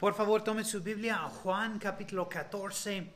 Por 0.00 0.14
favor 0.14 0.42
tomen 0.42 0.64
su 0.64 0.80
Biblia 0.80 1.16
a 1.16 1.28
Juan 1.28 1.78
capítulo 1.78 2.26
14. 2.26 3.12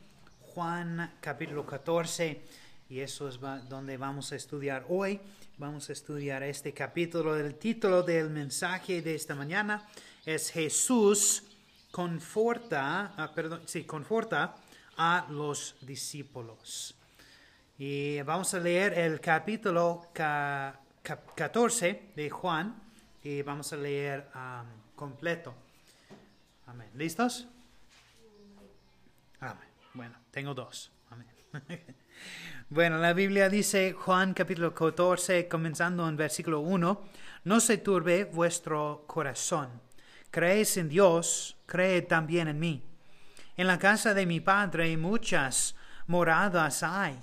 Juan 0.52 1.14
capítulo 1.18 1.64
14. 1.64 2.42
Y 2.90 3.00
eso 3.00 3.26
es 3.26 3.40
donde 3.40 3.96
vamos 3.96 4.32
a 4.32 4.36
estudiar 4.36 4.84
hoy. 4.90 5.18
Vamos 5.56 5.88
a 5.88 5.94
estudiar 5.94 6.42
este 6.42 6.74
capítulo. 6.74 7.38
El 7.38 7.54
título 7.54 8.02
del 8.02 8.28
mensaje 8.28 9.00
de 9.00 9.14
esta 9.14 9.34
mañana 9.34 9.88
es 10.26 10.50
Jesús 10.50 11.44
conforta, 11.90 13.14
ah, 13.16 13.32
perdón, 13.34 13.62
sí, 13.64 13.84
conforta 13.84 14.54
a 14.98 15.26
los 15.30 15.76
discípulos. 15.80 16.94
Y 17.78 18.20
vamos 18.20 18.52
a 18.52 18.60
leer 18.60 18.98
el 18.98 19.22
capítulo 19.22 20.10
14 20.12 22.12
de 22.14 22.28
Juan 22.28 22.74
y 23.22 23.40
vamos 23.40 23.72
a 23.72 23.76
leer 23.76 24.28
completo. 24.94 25.63
Amén. 26.66 26.88
¿Listos? 26.94 27.46
Amén. 29.40 29.68
Bueno, 29.92 30.16
tengo 30.30 30.54
dos. 30.54 30.90
Amén. 31.10 31.26
bueno, 32.70 32.96
la 32.98 33.12
Biblia 33.12 33.50
dice, 33.50 33.92
Juan 33.92 34.32
capítulo 34.32 34.74
14, 34.74 35.46
comenzando 35.46 36.08
en 36.08 36.16
versículo 36.16 36.60
1, 36.60 37.04
no 37.44 37.60
se 37.60 37.78
turbe 37.78 38.24
vuestro 38.24 39.04
corazón. 39.06 39.68
Creéis 40.30 40.78
en 40.78 40.88
Dios, 40.88 41.56
creed 41.66 42.06
también 42.06 42.48
en 42.48 42.58
mí. 42.58 42.82
En 43.56 43.66
la 43.66 43.78
casa 43.78 44.14
de 44.14 44.24
mi 44.24 44.40
Padre 44.40 44.96
muchas 44.96 45.76
moradas 46.06 46.82
hay. 46.82 47.18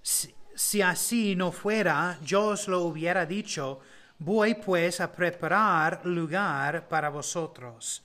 Si, 0.00 0.32
si 0.54 0.80
así 0.80 1.34
no 1.34 1.50
fuera, 1.50 2.18
yo 2.22 2.46
os 2.46 2.68
lo 2.68 2.82
hubiera 2.82 3.26
dicho, 3.26 3.80
voy 4.20 4.54
pues 4.54 5.00
a 5.00 5.10
preparar 5.10 6.06
lugar 6.06 6.88
para 6.88 7.08
vosotros 7.08 8.04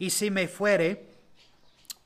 y 0.00 0.08
si 0.08 0.30
me 0.30 0.48
fuere, 0.48 1.10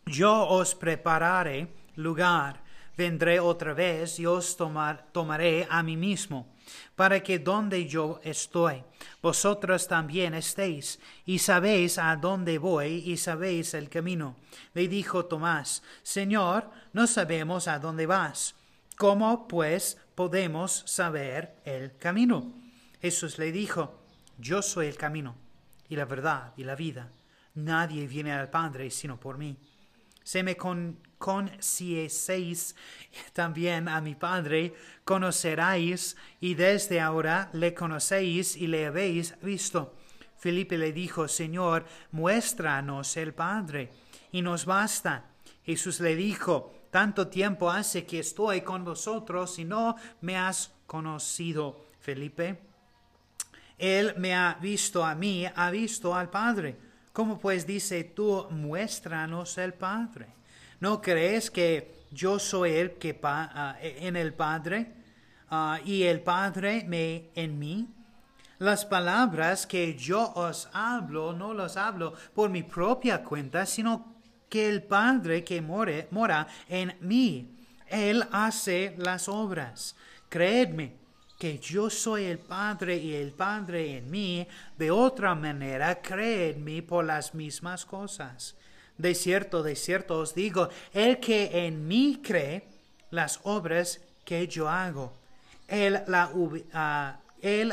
yo 0.05 0.49
os 0.49 0.75
prepararé 0.75 1.69
lugar. 1.97 2.61
Vendré 2.97 3.41
otra 3.41 3.73
vez 3.73 4.19
y 4.19 4.27
os 4.27 4.57
tomaré 4.57 5.67
a 5.71 5.83
mí 5.83 5.97
mismo, 5.97 6.55
para 6.95 7.21
que 7.23 7.39
donde 7.39 7.87
yo 7.87 8.21
estoy, 8.23 8.83
vosotros 9.23 9.89
también 9.89 10.35
estéis, 10.35 11.01
y 11.25 11.39
sabéis 11.39 11.99
a 11.99 12.15
dónde 12.17 12.59
voy 12.59 13.03
y 13.07 13.17
sabéis 13.17 13.75
el 13.75 13.89
camino. 13.89 14.37
Le 14.75 14.87
dijo 14.89 15.27
Tomás, 15.27 15.83
Señor, 16.03 16.71
no 16.93 17.07
sabemos 17.07 17.69
a 17.69 17.79
dónde 17.79 18.07
vas. 18.07 18.57
¿Cómo 18.97 19.47
pues 19.49 19.99
podemos 20.15 20.83
saber 20.87 21.57
el 21.65 21.97
camino? 21.97 22.53
Jesús 23.01 23.39
le 23.39 23.53
dijo, 23.53 24.01
Yo 24.39 24.63
soy 24.63 24.87
el 24.87 24.97
camino, 24.97 25.37
y 25.89 25.97
la 25.97 26.05
verdad, 26.05 26.53
y 26.57 26.65
la 26.65 26.75
vida. 26.77 27.09
Nadie 27.55 28.07
viene 28.07 28.33
al 28.33 28.51
Padre 28.51 28.91
sino 28.91 29.19
por 29.19 29.39
mí. 29.39 29.57
Se 30.23 30.43
me 30.43 30.57
con, 30.57 30.99
también 33.33 33.89
a 33.89 34.01
mi 34.01 34.15
Padre, 34.15 34.75
conoceráis, 35.05 36.17
y 36.41 36.55
desde 36.55 37.01
ahora 37.01 37.51
le 37.53 37.75
conocéis 37.75 38.57
y 38.57 38.67
le 38.67 38.87
habéis 38.87 39.35
visto. 39.41 39.95
Felipe 40.37 40.77
le 40.77 40.93
dijo, 40.93 41.29
Señor, 41.29 41.87
muéstranos 42.13 43.17
el 43.17 43.33
Padre, 43.33 43.91
y 44.33 44.43
nos 44.43 44.67
basta. 44.67 45.31
Jesús 45.65 46.01
le 46.01 46.15
dijo, 46.17 46.75
tanto 46.91 47.29
tiempo 47.29 47.71
hace 47.71 48.05
que 48.05 48.21
estoy 48.21 48.61
con 48.61 48.85
vosotros 48.85 49.59
y 49.59 49.65
no 49.65 49.97
me 50.21 50.37
has 50.37 50.73
conocido, 50.87 51.87
Felipe. 52.01 52.61
Él 53.79 54.15
me 54.19 54.35
ha 54.35 54.59
visto 54.61 55.05
a 55.05 55.15
mí, 55.15 55.47
ha 55.55 55.71
visto 55.71 56.15
al 56.15 56.31
Padre. 56.31 56.77
¿Cómo 57.15 57.39
pues 57.39 57.65
dice 57.65 58.03
tú, 58.03 58.49
muéstranos 58.51 59.57
el 59.59 59.73
Padre? 59.73 60.27
¿No 60.81 61.01
crees 61.01 61.49
que 61.49 62.07
yo 62.11 62.41
soy 62.41 62.73
el 62.73 62.95
que 62.95 63.17
ah, 63.23 63.77
en 63.81 64.17
el 64.17 64.35
Padre 64.35 64.93
ah, 65.49 65.79
y 65.85 66.03
el 66.03 66.23
Padre 66.23 66.85
me 66.89 67.31
en 67.37 67.57
mí? 67.57 67.89
Las 68.59 68.85
palabras 68.85 69.65
que 69.65 69.95
yo 69.95 70.33
os 70.35 70.69
hablo 70.73 71.33
no 71.33 71.55
las 71.55 71.77
hablo 71.77 72.15
por 72.35 72.51
mi 72.51 72.65
propia 72.65 73.23
cuenta, 73.23 73.65
sino 73.65 74.17
que 74.49 74.69
el 74.69 74.83
Padre 74.83 75.45
que 75.45 75.63
mora 75.63 76.49
en 76.69 76.97
mí, 77.01 77.49
Él 77.87 78.27
hace 78.33 78.97
las 78.99 79.29
obras. 79.29 79.95
Creedme, 80.29 80.97
que 81.45 81.59
yo 81.59 81.91
soy 81.91 82.25
el 82.25 82.39
Padre 82.39 82.97
y 82.97 83.13
el 83.15 83.31
Padre 83.31 83.99
en 83.99 84.11
mí, 84.11 84.47
de 84.79 84.91
otra 84.91 85.35
manera 85.35 86.01
cree 86.01 86.53
en 86.53 86.65
mí 86.65 86.81
por 86.81 87.05
las 87.05 87.35
mismas 87.35 87.85
cosas. 87.85 88.57
De 88.97 89.15
cierto, 89.15 89.63
de 89.63 89.77
cierto 89.77 90.21
os 90.21 90.35
digo, 90.35 90.71
el 90.95 91.21
que 91.21 91.67
en 91.67 91.87
mí 91.87 92.23
cree, 92.25 92.67
las 93.11 93.41
obras 93.43 94.01
que 94.25 94.49
yo 94.49 94.71
hago, 94.71 95.13
él, 95.69 96.01
ah, 96.73 97.19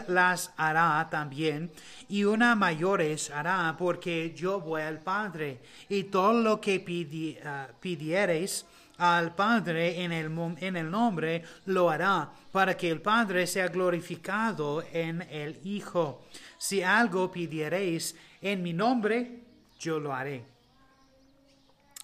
las 0.10 0.52
hará 0.58 1.08
también, 1.10 1.72
y 2.10 2.26
una 2.26 2.56
mayores 2.56 3.30
hará, 3.30 3.74
porque 3.80 4.34
yo 4.36 4.60
voy 4.60 4.82
al 4.82 5.00
Padre, 5.00 5.60
y 5.88 6.04
todo 6.04 6.34
lo 6.34 6.60
que 6.60 7.40
ah, 7.46 7.70
pidiereis, 7.80 8.66
al 9.02 9.34
Padre 9.34 10.04
en 10.04 10.12
el, 10.12 10.28
en 10.60 10.76
el 10.78 10.92
nombre, 10.92 11.44
lo 11.66 11.90
hará, 11.90 12.32
para 12.52 12.78
que 12.78 12.92
el 12.92 13.02
Padre 13.02 13.48
sea 13.48 13.68
glorificado 13.68 14.84
en 14.94 15.24
el 15.24 15.60
Hijo. 15.64 16.28
Si 16.60 16.84
algo 16.84 17.32
pidiereis 17.32 18.16
en 18.44 18.62
mi 18.62 18.74
nombre, 18.74 19.40
yo 19.80 20.00
lo 20.00 20.14
haré. 20.14 20.46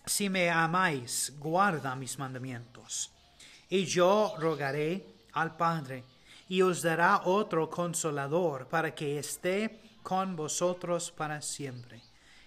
Si 0.08 0.28
me 0.28 0.50
amáis, 0.50 1.34
guarda 1.38 1.96
mis 1.96 2.18
mandamientos. 2.18 3.12
Y 3.70 3.86
yo 3.86 4.34
rogaré 4.40 5.06
al 5.34 5.56
Padre, 5.56 6.04
y 6.50 6.64
os 6.64 6.82
dará 6.82 7.22
otro 7.26 7.70
consolador, 7.70 8.68
para 8.70 8.96
que 8.96 9.20
esté 9.20 9.82
con 10.02 10.36
vosotros 10.36 11.12
para 11.12 11.44
siempre 11.44 12.07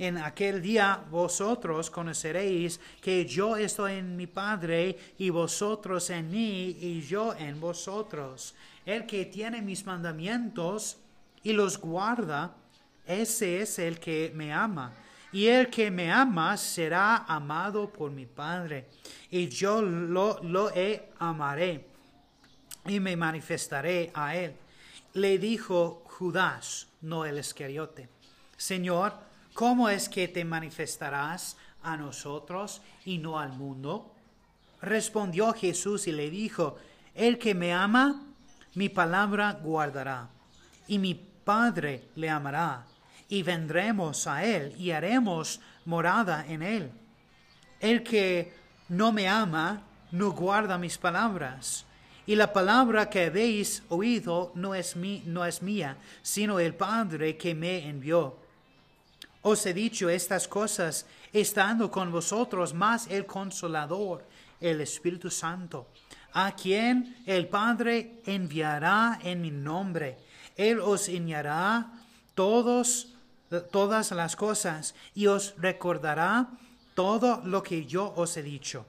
en 0.00 0.16
aquel 0.16 0.62
día 0.62 1.04
vosotros 1.10 1.90
conoceréis 1.90 2.80
que 3.02 3.26
yo 3.26 3.54
estoy 3.56 3.96
en 3.96 4.16
mi 4.16 4.26
Padre 4.26 4.98
y 5.18 5.28
vosotros 5.28 6.08
en 6.08 6.30
mí 6.30 6.74
y 6.80 7.02
yo 7.02 7.34
en 7.34 7.60
vosotros. 7.60 8.54
El 8.86 9.04
que 9.04 9.26
tiene 9.26 9.60
mis 9.60 9.84
mandamientos 9.84 10.96
y 11.42 11.52
los 11.52 11.78
guarda, 11.78 12.56
ese 13.06 13.60
es 13.60 13.78
el 13.78 14.00
que 14.00 14.32
me 14.34 14.54
ama. 14.54 14.94
Y 15.32 15.48
el 15.48 15.68
que 15.68 15.90
me 15.90 16.10
ama 16.10 16.56
será 16.56 17.18
amado 17.28 17.90
por 17.90 18.10
mi 18.10 18.24
Padre. 18.24 18.86
Y 19.30 19.48
yo 19.48 19.82
lo, 19.82 20.40
lo 20.42 20.72
amaré 21.18 21.84
y 22.86 22.98
me 23.00 23.16
manifestaré 23.16 24.10
a 24.14 24.34
él. 24.34 24.54
Le 25.12 25.38
dijo 25.38 26.04
Judas, 26.06 26.88
no 27.02 27.26
el 27.26 27.38
Iscariote. 27.38 28.08
Señor, 28.56 29.29
¿cómo 29.60 29.90
es 29.90 30.08
que 30.08 30.26
te 30.26 30.42
manifestarás 30.42 31.54
a 31.82 31.94
nosotros 31.94 32.80
y 33.04 33.18
no 33.18 33.38
al 33.38 33.52
mundo? 33.52 34.10
Respondió 34.80 35.52
Jesús 35.52 36.06
y 36.06 36.12
le 36.12 36.30
dijo, 36.30 36.78
El 37.14 37.38
que 37.38 37.54
me 37.54 37.74
ama, 37.74 38.22
mi 38.72 38.88
palabra 38.88 39.60
guardará, 39.62 40.30
y 40.88 40.98
mi 40.98 41.14
Padre 41.14 42.08
le 42.14 42.30
amará, 42.30 42.86
y 43.28 43.42
vendremos 43.42 44.26
a 44.26 44.46
él 44.46 44.74
y 44.78 44.92
haremos 44.92 45.60
morada 45.84 46.46
en 46.48 46.62
él. 46.62 46.90
El 47.80 48.02
que 48.02 48.54
no 48.88 49.12
me 49.12 49.28
ama 49.28 49.82
no 50.10 50.30
guarda 50.30 50.78
mis 50.78 50.96
palabras. 50.96 51.84
Y 52.24 52.34
la 52.34 52.50
palabra 52.54 53.10
que 53.10 53.26
habéis 53.26 53.82
oído 53.90 54.52
no 54.54 54.74
es, 54.74 54.96
mi, 54.96 55.22
no 55.26 55.44
es 55.44 55.60
mía, 55.60 55.98
sino 56.22 56.58
el 56.58 56.74
Padre 56.74 57.36
que 57.36 57.54
me 57.54 57.86
envió. 57.86 58.40
Os 59.42 59.64
he 59.64 59.72
dicho 59.72 60.08
estas 60.10 60.46
cosas 60.46 61.06
estando 61.32 61.90
con 61.90 62.12
vosotros, 62.12 62.74
más 62.74 63.06
el 63.08 63.24
consolador, 63.24 64.24
el 64.60 64.82
Espíritu 64.82 65.30
Santo, 65.30 65.86
a 66.34 66.52
quien 66.52 67.16
el 67.24 67.48
Padre 67.48 68.20
enviará 68.26 69.18
en 69.22 69.40
mi 69.40 69.50
nombre. 69.50 70.18
Él 70.56 70.78
os 70.80 71.08
todos, 72.34 73.14
todas 73.72 74.10
las 74.12 74.36
cosas 74.36 74.94
y 75.14 75.26
os 75.26 75.54
recordará 75.56 76.50
todo 76.94 77.40
lo 77.44 77.62
que 77.62 77.86
yo 77.86 78.12
os 78.16 78.36
he 78.36 78.42
dicho. 78.42 78.84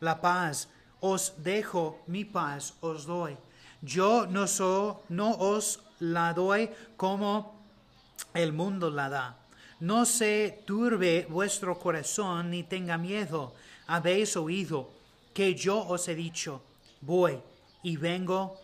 La 0.00 0.20
paz 0.20 0.68
os 1.00 1.34
dejo, 1.42 2.02
mi 2.06 2.24
paz 2.24 2.74
os 2.80 3.06
doy. 3.06 3.36
Yo 3.82 4.26
no, 4.26 4.46
so, 4.46 5.02
no 5.08 5.32
os 5.32 5.80
la 5.98 6.32
doy 6.32 6.70
como 6.96 7.54
el 8.34 8.52
mundo 8.52 8.90
la 8.90 9.08
da. 9.08 9.45
No 9.80 10.06
se 10.06 10.62
turbe 10.64 11.26
vuestro 11.28 11.78
corazón 11.78 12.50
ni 12.50 12.62
tenga 12.62 12.96
miedo. 12.96 13.54
Habéis 13.86 14.36
oído 14.36 14.90
que 15.34 15.54
yo 15.54 15.86
os 15.86 16.08
he 16.08 16.14
dicho, 16.14 16.62
voy 17.02 17.38
y 17.82 17.98
vengo 17.98 18.58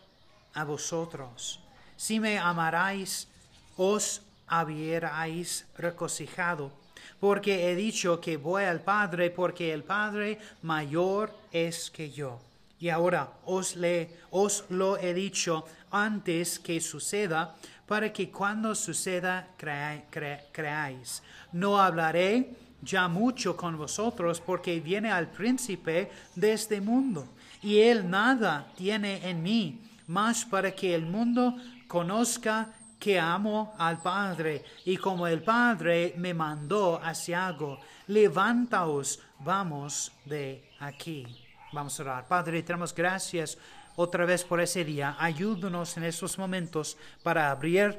a 0.54 0.64
vosotros. 0.64 1.60
Si 1.96 2.18
me 2.18 2.38
amarais, 2.38 3.28
os 3.76 4.22
habierais 4.46 5.66
regocijado, 5.76 6.72
porque 7.20 7.70
he 7.70 7.76
dicho 7.76 8.20
que 8.20 8.38
voy 8.38 8.64
al 8.64 8.80
Padre, 8.80 9.30
porque 9.30 9.72
el 9.72 9.84
Padre 9.84 10.38
mayor 10.62 11.30
es 11.52 11.90
que 11.90 12.10
yo. 12.10 12.40
Y 12.80 12.88
ahora 12.88 13.30
os, 13.44 13.76
le, 13.76 14.10
os 14.30 14.64
lo 14.70 14.96
he 14.96 15.14
dicho 15.14 15.64
antes 15.90 16.58
que 16.58 16.80
suceda, 16.80 17.54
para 17.92 18.10
que 18.10 18.30
cuando 18.30 18.74
suceda 18.74 19.48
creáis. 19.54 21.22
No 21.52 21.78
hablaré 21.78 22.56
ya 22.80 23.06
mucho 23.06 23.54
con 23.54 23.76
vosotros, 23.76 24.40
porque 24.40 24.80
viene 24.80 25.12
al 25.12 25.28
príncipe 25.28 26.10
de 26.34 26.54
este 26.54 26.80
mundo, 26.80 27.28
y 27.62 27.80
él 27.80 28.08
nada 28.08 28.66
tiene 28.78 29.28
en 29.28 29.42
mí, 29.42 29.78
más 30.06 30.46
para 30.46 30.70
que 30.70 30.94
el 30.94 31.04
mundo 31.04 31.54
conozca 31.86 32.72
que 32.98 33.20
amo 33.20 33.74
al 33.76 34.00
Padre, 34.00 34.64
y 34.86 34.96
como 34.96 35.26
el 35.26 35.42
Padre 35.42 36.14
me 36.16 36.32
mandó 36.32 36.98
hacia 36.98 37.46
algo, 37.48 37.78
levantaos, 38.06 39.20
vamos 39.40 40.10
de 40.24 40.70
aquí. 40.80 41.26
Vamos 41.74 42.00
a 42.00 42.02
orar. 42.04 42.26
Padre, 42.26 42.62
tenemos 42.62 42.94
gracias 42.94 43.58
otra 43.96 44.24
vez 44.24 44.44
por 44.44 44.60
ese 44.60 44.84
día. 44.84 45.16
Ayúdanos 45.18 45.96
en 45.96 46.04
estos 46.04 46.38
momentos 46.38 46.96
para 47.22 47.50
abrir 47.50 47.98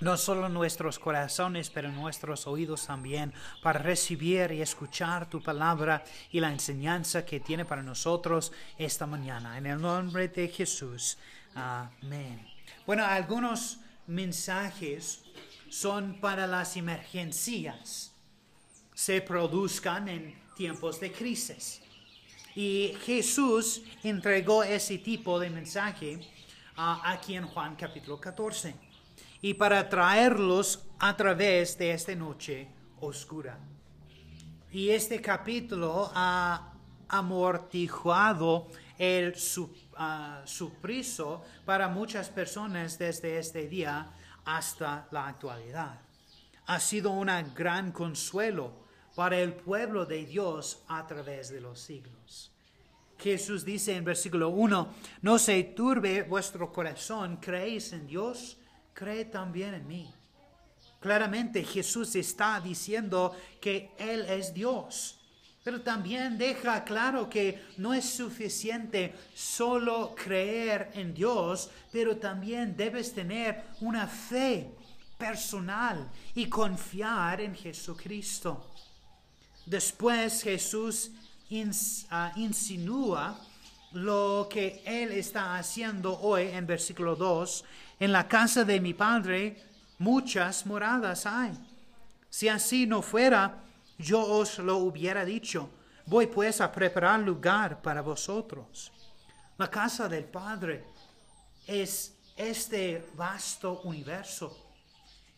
no 0.00 0.16
solo 0.16 0.48
nuestros 0.48 0.98
corazones, 0.98 1.70
pero 1.70 1.90
nuestros 1.90 2.46
oídos 2.46 2.86
también, 2.86 3.32
para 3.62 3.78
recibir 3.78 4.52
y 4.52 4.60
escuchar 4.60 5.28
tu 5.30 5.42
palabra 5.42 6.04
y 6.30 6.40
la 6.40 6.50
enseñanza 6.50 7.24
que 7.24 7.40
tiene 7.40 7.64
para 7.64 7.82
nosotros 7.82 8.52
esta 8.76 9.06
mañana. 9.06 9.56
En 9.56 9.66
el 9.66 9.80
nombre 9.80 10.28
de 10.28 10.48
Jesús. 10.48 11.16
Amén. 11.54 12.46
Bueno, 12.86 13.04
algunos 13.04 13.78
mensajes 14.06 15.22
son 15.70 16.20
para 16.20 16.46
las 16.46 16.76
emergencias, 16.76 18.12
se 18.94 19.20
produzcan 19.22 20.08
en 20.08 20.34
tiempos 20.54 21.00
de 21.00 21.12
crisis. 21.12 21.80
Y 22.54 22.94
Jesús 23.04 23.82
entregó 24.04 24.62
ese 24.62 24.98
tipo 24.98 25.40
de 25.40 25.50
mensaje 25.50 26.20
uh, 26.76 27.00
aquí 27.02 27.34
en 27.34 27.48
Juan 27.48 27.74
capítulo 27.74 28.20
14. 28.20 28.76
Y 29.42 29.54
para 29.54 29.88
traerlos 29.88 30.84
a 31.00 31.16
través 31.16 31.76
de 31.76 31.90
esta 31.90 32.14
noche 32.14 32.68
oscura. 33.00 33.58
Y 34.70 34.90
este 34.90 35.20
capítulo 35.20 36.12
ha 36.14 36.72
amortiguado 37.08 38.68
el 38.98 39.34
uh, 39.56 40.46
supriso 40.46 41.42
para 41.64 41.88
muchas 41.88 42.28
personas 42.28 42.98
desde 42.98 43.38
este 43.38 43.68
día 43.68 44.12
hasta 44.44 45.08
la 45.10 45.26
actualidad. 45.26 46.00
Ha 46.66 46.78
sido 46.78 47.10
un 47.10 47.28
gran 47.52 47.90
consuelo 47.90 48.83
para 49.14 49.38
el 49.38 49.52
pueblo 49.52 50.06
de 50.06 50.24
Dios 50.24 50.82
a 50.88 51.06
través 51.06 51.50
de 51.50 51.60
los 51.60 51.80
siglos. 51.80 52.50
Jesús 53.18 53.64
dice 53.64 53.96
en 53.96 54.04
versículo 54.04 54.50
1, 54.50 54.94
no 55.22 55.38
se 55.38 55.62
turbe 55.62 56.22
vuestro 56.22 56.72
corazón, 56.72 57.38
creéis 57.38 57.92
en 57.92 58.06
Dios, 58.06 58.58
cree 58.92 59.24
también 59.24 59.74
en 59.74 59.86
mí. 59.86 60.12
Claramente 61.00 61.62
Jesús 61.64 62.14
está 62.16 62.60
diciendo 62.60 63.36
que 63.60 63.92
Él 63.98 64.26
es 64.28 64.52
Dios, 64.52 65.20
pero 65.62 65.80
también 65.80 66.36
deja 66.36 66.84
claro 66.84 67.28
que 67.28 67.62
no 67.78 67.94
es 67.94 68.04
suficiente 68.04 69.14
solo 69.34 70.14
creer 70.14 70.90
en 70.94 71.14
Dios, 71.14 71.70
pero 71.92 72.16
también 72.16 72.76
debes 72.76 73.14
tener 73.14 73.64
una 73.80 74.06
fe 74.06 74.70
personal 75.16 76.10
y 76.34 76.48
confiar 76.48 77.40
en 77.40 77.54
Jesucristo. 77.54 78.73
Después 79.66 80.42
Jesús 80.42 81.10
ah, 82.10 82.32
insinúa 82.36 83.38
lo 83.92 84.48
que 84.50 84.82
Él 84.84 85.12
está 85.12 85.56
haciendo 85.56 86.18
hoy 86.20 86.48
en 86.48 86.66
versículo 86.66 87.16
2. 87.16 87.64
En 88.00 88.12
la 88.12 88.28
casa 88.28 88.64
de 88.64 88.80
mi 88.80 88.92
Padre 88.92 89.62
muchas 89.98 90.66
moradas 90.66 91.26
hay. 91.26 91.52
Si 92.28 92.48
así 92.48 92.86
no 92.86 93.00
fuera, 93.00 93.62
yo 93.96 94.20
os 94.20 94.58
lo 94.58 94.78
hubiera 94.78 95.24
dicho. 95.24 95.70
Voy 96.06 96.26
pues 96.26 96.60
a 96.60 96.70
preparar 96.70 97.20
lugar 97.20 97.80
para 97.80 98.02
vosotros. 98.02 98.92
La 99.56 99.70
casa 99.70 100.08
del 100.08 100.24
Padre 100.24 100.84
es 101.66 102.12
este 102.36 103.06
vasto 103.14 103.80
universo 103.82 104.72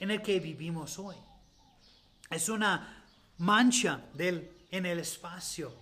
en 0.01 0.11
el 0.11 0.23
que 0.23 0.41
vivimos 0.41 0.99
hoy. 0.99 1.17
Es 2.31 2.49
una 2.49 3.06
mancha 3.39 4.01
del, 4.15 4.51
en 4.71 4.87
el 4.87 4.99
espacio. 4.99 5.73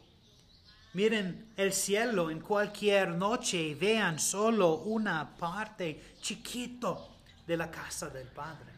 Miren 0.95 1.53
el 1.57 1.73
cielo 1.73 2.31
en 2.31 2.41
cualquier 2.41 3.09
noche 3.09 3.61
y 3.61 3.75
vean 3.75 4.19
solo 4.19 4.77
una 4.77 5.37
parte 5.37 6.15
chiquito 6.21 7.19
de 7.47 7.57
la 7.57 7.71
casa 7.71 8.09
del 8.09 8.29
Padre. 8.29 8.73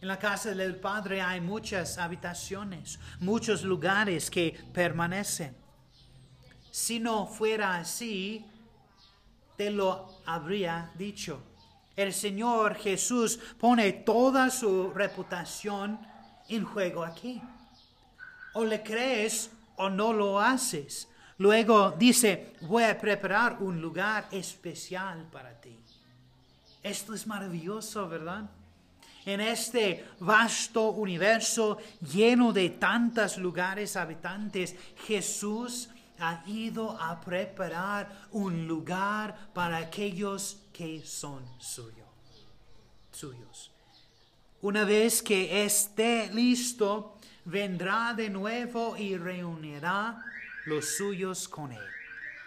En 0.00 0.08
la 0.08 0.18
casa 0.18 0.54
del 0.54 0.76
Padre 0.76 1.20
hay 1.20 1.40
muchas 1.40 1.98
habitaciones, 1.98 2.98
muchos 3.20 3.62
lugares 3.62 4.30
que 4.30 4.58
permanecen. 4.72 5.54
Si 6.70 6.98
no 6.98 7.26
fuera 7.26 7.76
así, 7.76 8.44
te 9.56 9.70
lo 9.70 10.22
habría 10.26 10.90
dicho. 10.96 11.42
El 11.94 12.12
Señor 12.12 12.74
Jesús 12.74 13.38
pone 13.58 13.92
toda 13.92 14.50
su 14.50 14.90
reputación 14.92 16.00
en 16.48 16.64
juego 16.64 17.04
aquí 17.04 17.40
o 18.54 18.64
le 18.64 18.82
crees 18.82 19.50
o 19.76 19.88
no 19.88 20.12
lo 20.12 20.40
haces. 20.40 21.08
Luego 21.38 21.90
dice, 21.92 22.54
voy 22.62 22.84
a 22.84 22.98
preparar 22.98 23.58
un 23.60 23.80
lugar 23.80 24.26
especial 24.30 25.28
para 25.30 25.60
ti. 25.60 25.76
Esto 26.82 27.14
es 27.14 27.26
maravilloso, 27.26 28.08
¿verdad? 28.08 28.48
En 29.26 29.40
este 29.40 30.04
vasto 30.20 30.90
universo 30.90 31.78
lleno 32.12 32.52
de 32.52 32.70
tantos 32.70 33.38
lugares 33.38 33.96
habitantes, 33.96 34.76
Jesús 35.06 35.88
ha 36.18 36.44
ido 36.46 36.90
a 37.00 37.20
preparar 37.20 38.28
un 38.32 38.66
lugar 38.68 39.50
para 39.54 39.78
aquellos 39.78 40.58
que 40.72 41.02
son 41.04 41.42
suyos. 41.58 41.94
suyos. 43.10 43.70
Una 44.60 44.84
vez 44.84 45.22
que 45.22 45.64
esté 45.64 46.30
listo, 46.32 47.13
vendrá 47.44 48.14
de 48.14 48.30
nuevo 48.30 48.96
y 48.96 49.16
reunirá 49.16 50.22
los 50.66 50.96
suyos 50.96 51.48
con 51.48 51.72
él. 51.72 51.88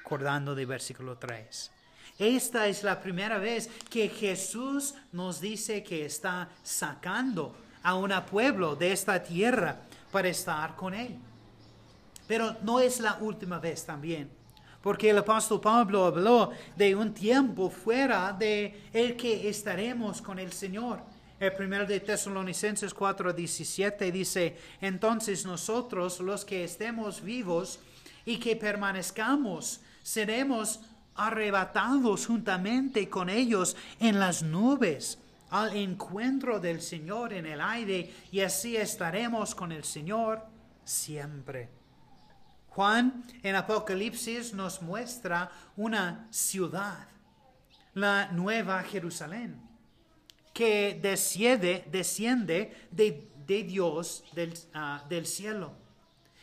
Acordando 0.01 0.55
de 0.55 0.65
versículo 0.65 1.17
3. 1.17 1.71
Esta 2.17 2.67
es 2.67 2.83
la 2.83 2.99
primera 2.99 3.37
vez 3.37 3.69
que 3.89 4.09
Jesús 4.09 4.95
nos 5.11 5.39
dice 5.39 5.83
que 5.83 6.05
está 6.05 6.49
sacando 6.63 7.55
a 7.83 7.95
un 7.95 8.11
pueblo 8.29 8.75
de 8.75 8.91
esta 8.91 9.21
tierra 9.21 9.77
para 10.11 10.29
estar 10.29 10.75
con 10.75 10.93
él. 10.93 11.15
Pero 12.27 12.57
no 12.63 12.79
es 12.79 12.99
la 12.99 13.17
última 13.21 13.59
vez 13.59 13.85
también, 13.85 14.29
porque 14.81 15.11
el 15.11 15.19
apóstol 15.19 15.61
Pablo 15.61 16.05
habló 16.05 16.51
de 16.75 16.95
un 16.95 17.13
tiempo 17.13 17.69
fuera 17.69 18.33
de 18.33 18.89
el 18.91 19.15
que 19.15 19.47
estaremos 19.47 20.21
con 20.21 20.39
el 20.39 20.51
Señor 20.51 20.99
El 21.39 21.53
primero 21.53 21.85
de 21.85 21.99
Tesalonicenses 21.99 22.95
4:17 22.95 24.11
dice, 24.11 24.57
entonces 24.81 25.45
nosotros 25.45 26.19
los 26.19 26.43
que 26.45 26.63
estemos 26.63 27.21
vivos 27.21 27.79
y 28.25 28.39
que 28.39 28.55
permanezcamos, 28.55 29.81
seremos 30.01 30.81
arrebatados 31.15 32.25
juntamente 32.25 33.07
con 33.09 33.29
ellos 33.29 33.75
en 33.99 34.19
las 34.19 34.41
nubes 34.41 35.19
al 35.49 35.75
encuentro 35.75 36.59
del 36.59 36.81
Señor 36.81 37.33
en 37.33 37.45
el 37.45 37.61
aire 37.61 38.13
y 38.31 38.41
así 38.41 38.75
estaremos 38.75 39.55
con 39.55 39.71
el 39.71 39.83
Señor 39.83 40.43
siempre. 40.83 41.69
Juan 42.69 43.23
en 43.43 43.55
Apocalipsis 43.55 44.53
nos 44.53 44.81
muestra 44.81 45.51
una 45.75 46.27
ciudad, 46.31 47.07
la 47.93 48.31
nueva 48.31 48.83
Jerusalén, 48.83 49.66
que 50.57 50.97
desciende, 50.99 51.85
desciende 51.91 52.89
de, 52.89 53.29
Dios 53.63 54.23
del, 54.33 54.57
ah, 54.73 55.05
del 55.07 55.27
cielo. 55.27 55.71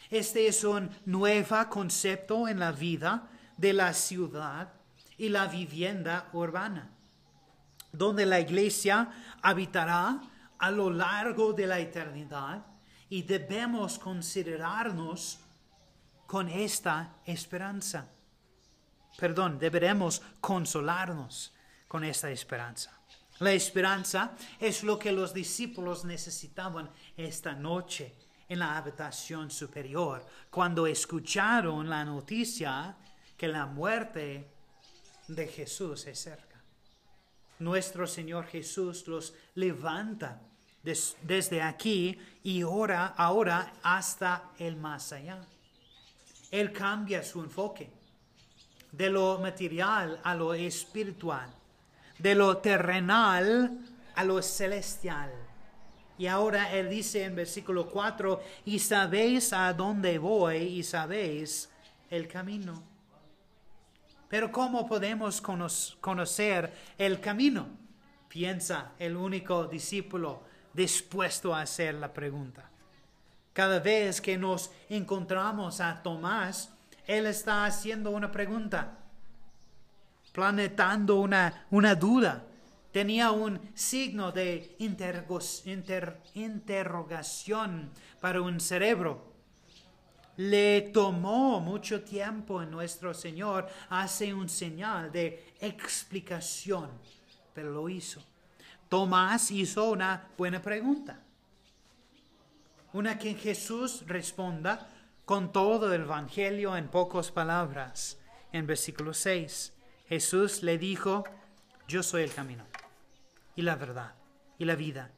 Este 0.09 0.47
es 0.47 0.63
un 0.63 0.89
nuevo 1.05 1.69
concepto 1.69 2.47
en 2.47 2.61
la 2.61 2.71
vida 2.71 3.29
de 3.57 3.73
la 3.73 3.93
ciudad 3.93 4.73
y 5.19 5.31
la 5.31 5.49
vivienda 5.49 6.29
urbana 6.33 6.93
donde 7.91 8.25
la 8.25 8.39
iglesia 8.39 9.11
habitará 9.43 10.21
a 10.59 10.71
lo 10.71 10.91
largo 10.91 11.53
de 11.53 11.67
la 11.67 11.81
eternidad 11.81 12.65
y 13.09 13.23
debemos 13.23 13.99
considerarnos 13.99 15.41
con 16.27 16.49
esta 16.49 17.17
esperanza. 17.25 18.09
Perdón, 19.19 19.59
deberemos 19.59 20.23
consolarnos 20.41 21.53
con 21.89 22.05
esta 22.05 22.31
esperanza. 22.31 23.04
La 23.41 23.53
esperanza 23.53 24.37
es 24.61 24.85
lo 24.85 24.99
que 24.99 25.13
los 25.13 25.35
discípulos 25.35 26.05
necesitaban 26.05 26.91
esta 27.17 27.55
noche 27.55 28.15
en 28.49 28.59
la 28.61 28.77
habitación 28.77 29.51
superior, 29.51 30.25
cuando 30.51 30.87
escucharon 30.87 31.89
la 31.89 32.05
noticia 32.05 32.97
que 33.37 33.49
la 33.49 33.67
muerte 33.67 34.51
de 35.29 35.49
Jesús 35.49 36.07
es 36.07 36.19
cerca 36.19 36.55
nuestro 37.59 38.07
Señor 38.07 38.47
Jesús 38.47 39.07
los 39.07 39.35
levanta 39.55 40.41
desde 40.83 41.63
aquí 41.63 42.19
y 42.43 42.63
ahora, 42.63 43.15
ahora 43.17 43.73
hasta 43.83 44.51
el 44.59 44.77
más 44.77 45.13
allá. 45.13 45.41
Él 46.51 46.73
cambia 46.73 47.23
su 47.23 47.41
enfoque 47.41 47.91
de 48.93 49.11
lo 49.11 49.39
material 49.39 50.21
a 50.23 50.35
lo 50.35 50.53
espiritual, 50.55 51.53
de 52.19 52.35
lo 52.35 52.59
terrenal 52.59 53.79
a 54.15 54.25
lo 54.25 54.41
celestial. 54.43 55.31
Y 56.17 56.27
ahora 56.27 56.73
Él 56.73 56.89
dice 56.89 57.25
en 57.25 57.35
versículo 57.35 57.89
4, 57.89 58.41
y 58.65 58.79
sabéis 58.79 59.53
a 59.53 59.73
dónde 59.73 60.19
voy 60.19 60.57
y 60.57 60.83
sabéis 60.83 61.71
el 62.11 62.29
camino. 62.29 62.83
Pero 64.29 64.51
¿cómo 64.51 64.87
podemos 64.87 65.41
conocer 65.41 66.73
el 66.99 67.21
camino? 67.21 67.67
Piensa 68.29 68.93
el 68.99 69.17
único 69.17 69.67
discípulo 69.67 70.43
dispuesto 70.73 71.55
a 71.55 71.63
hacer 71.63 71.95
la 71.95 72.13
pregunta. 72.13 72.69
Cada 73.53 73.79
vez 73.79 74.21
que 74.21 74.37
nos 74.37 74.73
encontramos 74.89 75.81
a 75.81 76.03
Tomás, 76.03 76.73
él 77.07 77.27
está 77.27 77.65
haciendo 77.65 78.11
una 78.11 78.33
pregunta, 78.33 78.99
planetando 80.35 81.21
una, 81.21 81.67
una 81.71 81.95
duda. 81.95 82.45
Tenía 82.91 83.31
un 83.31 83.61
signo 83.73 84.33
de 84.33 84.77
interrogación 86.35 87.91
para 88.21 88.43
un 88.43 88.59
cerebro. 88.59 89.33
Le 90.37 90.91
tomó 90.93 91.61
mucho 91.61 92.03
tiempo 92.03 92.61
en 92.61 92.73
nuestro 92.73 93.15
Señor, 93.15 93.69
hace 93.89 94.35
un 94.35 94.49
señal 94.49 95.13
de 95.13 95.55
explicación, 95.61 96.91
pero 97.55 97.71
lo 97.71 97.89
hizo. 97.89 98.21
Tomás 98.89 99.53
hizo 99.53 99.93
una 99.93 100.31
buena 100.37 100.61
pregunta. 100.61 101.21
Una 102.93 103.17
que 103.21 103.35
Jesús 103.35 104.03
responda 104.09 104.89
con 105.25 105.53
todo 105.53 105.95
el 105.95 106.03
Evangelio 106.03 106.77
en 106.77 106.89
pocas 106.89 107.31
palabras. 107.31 108.19
En 108.51 108.67
versículo 108.67 109.15
6, 109.15 109.74
Jesús 110.15 110.63
le 110.63 110.79
dijo, 110.79 111.25
yo 111.89 112.01
soy 112.01 112.23
el 112.23 112.33
camino 112.33 112.63
y 113.57 113.63
la 113.63 113.75
verdad 113.75 114.15
y 114.57 114.65
la 114.65 114.77
vida. 114.77 115.11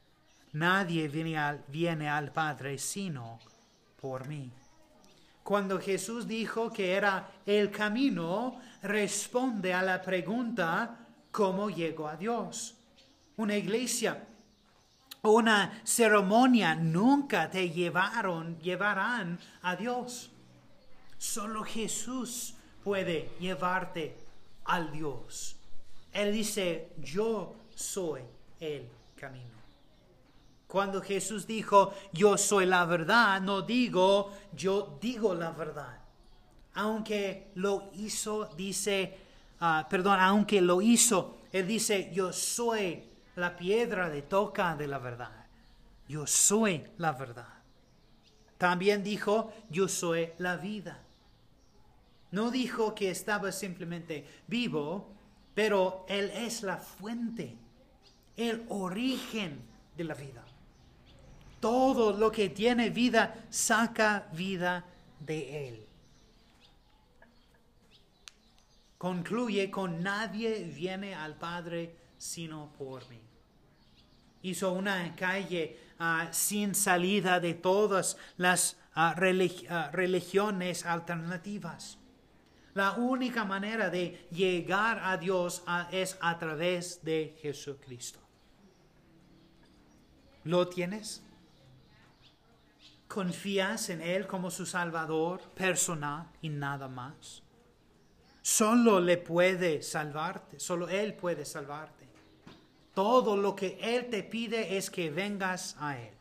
Nadie 0.55 1.07
viene 1.09 1.37
al, 1.37 1.63
viene 1.69 2.09
al 2.09 2.33
Padre 2.33 2.79
sino 2.79 3.39
por 4.01 4.27
mí. 4.27 4.51
Cuando 5.43 5.79
Jesús 5.79 6.27
dijo 6.27 6.73
que 6.73 6.95
era 6.95 7.31
el 7.45 7.71
camino, 7.71 8.59
responde 8.85 9.75
a 9.75 9.83
la 9.83 10.01
pregunta, 10.01 10.97
¿cómo 11.31 11.69
llego 11.69 12.09
a 12.09 12.17
Dios? 12.17 12.77
Una 13.37 13.55
iglesia, 13.55 14.27
una 15.21 15.79
ceremonia 15.85 16.75
nunca 16.75 17.51
te 17.51 17.69
llevaron, 17.69 18.59
llevarán 18.61 19.39
a 19.61 19.77
Dios. 19.77 20.31
Solo 21.19 21.65
Jesús 21.65 22.55
puede 22.83 23.29
llevarte 23.39 24.26
al 24.67 24.93
Dios. 24.93 25.57
Él 26.13 26.33
dice, 26.33 26.93
yo 26.99 27.55
soy 27.75 28.23
el 28.61 28.89
camino. 29.17 29.57
Cuando 30.67 31.01
Jesús 31.01 31.47
dijo, 31.47 31.93
yo 32.13 32.37
soy 32.37 32.67
la 32.67 32.85
verdad, 32.85 33.41
no 33.41 33.63
digo, 33.63 34.33
yo 34.53 34.99
digo 35.01 35.35
la 35.35 35.53
verdad. 35.53 35.99
Aunque 36.75 37.53
lo 37.55 37.91
hizo, 37.95 38.51
dice, 38.57 39.17
ah, 39.61 39.87
perdón, 39.89 40.19
aunque 40.21 40.61
lo 40.61 40.83
hizo, 40.83 41.39
él 41.53 41.67
dice, 41.67 42.11
yo 42.13 42.33
soy 42.33 43.05
la 43.37 43.57
piedra 43.57 44.11
de 44.11 44.23
toca 44.23 44.75
de 44.77 44.89
la 44.89 44.99
verdad. 44.99 45.47
Yo 46.09 46.27
soy 46.27 46.85
la 46.99 47.13
verdad. 47.13 47.49
También 48.59 49.05
dijo, 49.05 49.53
yo 49.71 49.89
soy 49.89 50.31
la 50.39 50.57
vida. 50.57 51.06
No 52.37 52.51
dijo 52.51 52.95
que 52.95 53.11
estaba 53.11 53.51
simplemente 53.51 54.27
vivo, 54.47 55.09
pero 55.55 56.05
Él 56.07 56.31
es 56.35 56.63
la 56.63 56.77
fuente, 56.77 57.57
el 58.37 58.63
origen 58.69 59.63
de 59.97 60.05
la 60.05 60.13
vida. 60.13 60.45
Todo 61.61 62.13
lo 62.13 62.31
que 62.31 62.51
tiene 62.51 62.91
vida 62.91 63.47
saca 63.49 64.29
vida 64.35 64.85
de 65.19 65.69
él. 65.69 65.87
Concluye 68.99 69.71
con 69.71 70.03
nadie 70.03 70.63
viene 70.65 71.15
al 71.15 71.37
Padre 71.37 71.97
sino 72.19 72.71
por 72.77 73.09
mí. 73.09 73.23
Hizo 74.43 74.73
una 74.73 75.17
calle 75.17 75.79
ah, 75.99 76.29
sin 76.33 76.75
salida 76.75 77.41
de 77.41 77.55
todas 77.55 78.19
las 78.37 78.77
ah, 78.95 79.15
ah, 79.17 79.91
religiones 79.91 80.85
alternativas. 80.85 81.97
La 82.77 82.93
única 82.93 83.47
manera 83.47 83.89
de 83.89 84.29
llegar 84.31 85.01
a 85.03 85.17
Dios 85.17 85.65
es 85.91 86.19
a 86.21 86.39
través 86.39 87.03
de 87.03 87.35
Jesucristo. 87.41 88.21
¿Lo 90.45 90.69
tienes? 90.69 91.23
¿Confías 93.09 93.89
en 93.89 94.03
Él 94.03 94.27
como 94.27 94.51
su 94.51 94.67
Salvador 94.67 95.41
personal 95.55 96.29
y 96.43 96.51
nada 96.51 96.87
más? 96.87 97.43
Solo 98.43 99.01
le 99.01 99.17
puede 99.17 99.81
salvarte, 99.81 100.61
solo 100.61 100.87
Él 100.91 101.15
puede 101.15 101.47
salvarte. 101.47 102.07
Todo 102.93 103.39
lo 103.39 103.57
que 103.57 103.79
Él 103.81 104.11
te 104.11 104.23
pide 104.23 104.77
es 104.77 104.91
que 104.91 105.11
vengas 105.11 105.79
a 105.81 105.99
Él. 105.99 106.13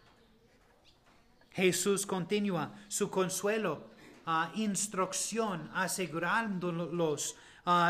Jesús 1.52 2.06
continúa 2.06 2.74
su 2.88 3.10
consuelo, 3.10 3.94
a 4.26 4.52
instrucción, 4.56 5.70
asegurándolos 5.74 7.36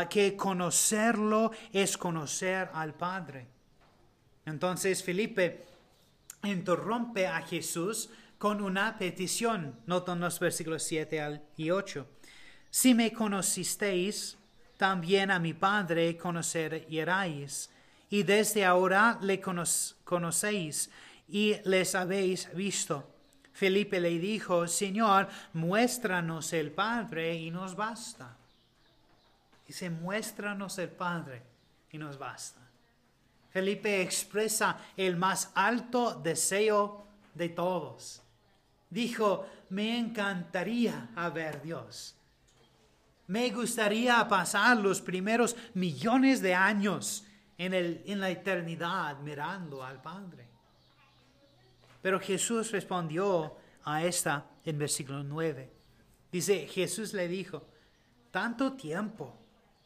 que 0.08 0.36
conocerlo 0.36 1.50
es 1.72 1.96
conocer 1.98 2.70
al 2.72 2.94
Padre. 2.94 3.46
Entonces 4.44 5.02
Felipe 5.02 5.66
interrumpe 6.44 7.26
a 7.26 7.42
Jesús 7.42 8.08
con 8.38 8.60
una 8.60 8.96
petición. 8.98 9.74
Notan 9.86 10.20
los 10.20 10.38
versículos 10.38 10.82
7 10.82 11.40
y 11.56 11.70
8. 11.70 12.06
Si 12.70 12.94
me 12.94 13.12
conocisteis, 13.12 14.36
también 14.76 15.30
a 15.30 15.38
mi 15.38 15.54
Padre 15.54 16.16
conoceréis, 16.16 17.70
y 18.10 18.22
desde 18.22 18.64
ahora 18.64 19.18
le 19.22 19.40
conocéis 19.40 20.90
y 21.28 21.56
les 21.64 21.94
habéis 21.94 22.54
visto. 22.54 23.15
Felipe 23.56 23.98
le 23.98 24.18
dijo, 24.18 24.68
Señor, 24.68 25.28
muéstranos 25.54 26.52
el 26.52 26.72
Padre 26.72 27.34
y 27.36 27.50
nos 27.50 27.74
basta. 27.74 28.36
Dice, 29.66 29.88
muéstranos 29.88 30.76
el 30.76 30.90
Padre 30.90 31.42
y 31.90 31.96
nos 31.96 32.18
basta. 32.18 32.60
Felipe 33.48 34.02
expresa 34.02 34.76
el 34.94 35.16
más 35.16 35.52
alto 35.54 36.20
deseo 36.22 37.06
de 37.32 37.48
todos. 37.48 38.20
Dijo, 38.90 39.48
me 39.70 39.98
encantaría 39.98 41.08
ver 41.32 41.62
Dios. 41.62 42.14
Me 43.28 43.48
gustaría 43.48 44.28
pasar 44.28 44.76
los 44.76 45.00
primeros 45.00 45.56
millones 45.72 46.42
de 46.42 46.54
años 46.54 47.24
en, 47.56 47.72
el, 47.72 48.02
en 48.04 48.20
la 48.20 48.28
eternidad 48.28 49.18
mirando 49.20 49.82
al 49.82 50.02
Padre. 50.02 50.45
Pero 52.02 52.20
Jesús 52.20 52.70
respondió 52.72 53.56
a 53.84 54.04
esta 54.04 54.46
en 54.64 54.78
versículo 54.78 55.22
9. 55.22 55.70
Dice, 56.30 56.66
Jesús 56.66 57.12
le 57.12 57.28
dijo, 57.28 57.64
tanto 58.30 58.74
tiempo 58.74 59.34